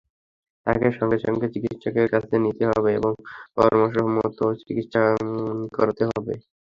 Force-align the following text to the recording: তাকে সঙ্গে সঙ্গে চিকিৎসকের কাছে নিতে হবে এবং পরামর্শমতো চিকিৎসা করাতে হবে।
তাকে 0.67 0.87
সঙ্গে 0.97 1.17
সঙ্গে 1.25 1.47
চিকিৎসকের 1.53 2.07
কাছে 2.13 2.35
নিতে 2.45 2.63
হবে 2.71 2.89
এবং 2.99 3.13
পরামর্শমতো 3.55 4.45
চিকিৎসা 4.59 5.01
করাতে 5.75 6.03
হবে। 6.09 6.33